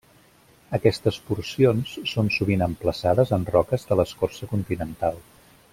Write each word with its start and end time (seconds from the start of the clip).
Aquestes 0.77 1.19
porcions 1.27 1.91
són 2.13 2.33
sovint 2.37 2.65
emplaçades 2.69 3.35
en 3.39 3.47
roques 3.57 3.87
de 3.91 3.99
l'escorça 4.01 4.51
continental. 4.55 5.25